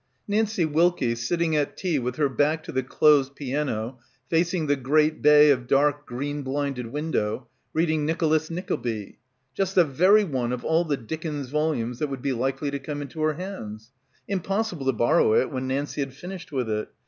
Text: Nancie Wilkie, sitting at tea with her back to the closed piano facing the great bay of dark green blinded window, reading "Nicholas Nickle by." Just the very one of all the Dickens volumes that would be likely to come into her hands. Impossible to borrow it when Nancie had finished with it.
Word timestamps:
Nancie 0.27 0.65
Wilkie, 0.65 1.13
sitting 1.13 1.55
at 1.55 1.77
tea 1.77 1.99
with 1.99 2.15
her 2.15 2.27
back 2.27 2.63
to 2.63 2.71
the 2.71 2.81
closed 2.81 3.35
piano 3.35 3.99
facing 4.31 4.65
the 4.65 4.75
great 4.75 5.21
bay 5.21 5.51
of 5.51 5.67
dark 5.67 6.07
green 6.07 6.41
blinded 6.41 6.87
window, 6.87 7.47
reading 7.71 8.03
"Nicholas 8.03 8.49
Nickle 8.49 8.77
by." 8.77 9.17
Just 9.53 9.75
the 9.75 9.83
very 9.85 10.23
one 10.23 10.51
of 10.51 10.65
all 10.65 10.83
the 10.85 10.97
Dickens 10.97 11.49
volumes 11.49 11.99
that 11.99 12.07
would 12.09 12.23
be 12.23 12.33
likely 12.33 12.71
to 12.71 12.79
come 12.79 13.03
into 13.03 13.21
her 13.21 13.33
hands. 13.33 13.91
Impossible 14.27 14.87
to 14.87 14.91
borrow 14.91 15.35
it 15.39 15.51
when 15.51 15.67
Nancie 15.67 15.99
had 15.99 16.15
finished 16.15 16.51
with 16.51 16.67
it. 16.67 16.89